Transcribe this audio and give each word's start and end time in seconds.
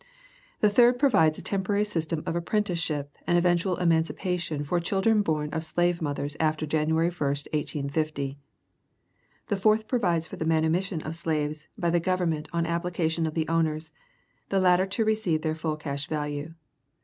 The 0.61 0.69
third 0.71 0.97
provides 0.97 1.37
a 1.37 1.43
temporary 1.43 1.83
system 1.83 2.23
of 2.25 2.35
apprenticeship 2.35 3.15
and 3.27 3.37
eventual 3.37 3.75
emancipation 3.77 4.63
for 4.63 4.79
children 4.79 5.21
born 5.21 5.51
of 5.53 5.61
slavemothers 5.63 6.35
after 6.39 6.65
January 6.65 7.11
1, 7.11 7.13
1850. 7.19 8.39
The 9.45 9.57
fourth 9.57 9.87
provides 9.87 10.25
for 10.25 10.37
the 10.37 10.45
manumission 10.45 11.03
of 11.03 11.15
slaves 11.15 11.67
by 11.77 11.91
the 11.91 11.99
Government 11.99 12.49
on 12.51 12.65
application 12.65 13.27
of 13.27 13.35
the 13.35 13.47
owners, 13.47 13.91
the 14.49 14.59
latter 14.59 14.87
to 14.87 15.05
receive 15.05 15.43
their 15.43 15.53
full 15.53 15.77
cash 15.77 16.07
value. 16.07 16.55